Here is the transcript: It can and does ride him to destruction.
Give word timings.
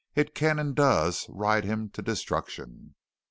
It 0.15 0.33
can 0.33 0.57
and 0.57 0.73
does 0.75 1.27
ride 1.29 1.63
him 1.63 1.89
to 1.91 2.01
destruction. 2.01 2.95